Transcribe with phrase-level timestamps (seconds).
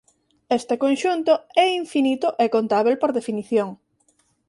[0.57, 1.33] Este conxunto
[1.65, 3.69] é infinito e contábel por definición.